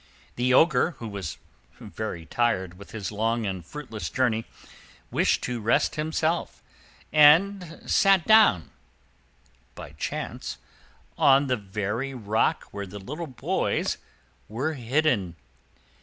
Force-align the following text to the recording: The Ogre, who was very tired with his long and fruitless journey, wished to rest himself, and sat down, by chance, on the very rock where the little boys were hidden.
The 0.35 0.51
Ogre, 0.51 0.95
who 0.97 1.07
was 1.07 1.37
very 1.79 2.25
tired 2.25 2.79
with 2.79 2.89
his 2.89 3.11
long 3.11 3.45
and 3.45 3.63
fruitless 3.63 4.09
journey, 4.09 4.45
wished 5.11 5.43
to 5.43 5.59
rest 5.61 5.93
himself, 5.93 6.63
and 7.13 7.83
sat 7.85 8.25
down, 8.25 8.71
by 9.75 9.91
chance, 9.91 10.57
on 11.19 11.45
the 11.45 11.55
very 11.57 12.15
rock 12.15 12.63
where 12.71 12.87
the 12.87 12.97
little 12.99 13.27
boys 13.27 13.99
were 14.49 14.73
hidden. 14.73 15.35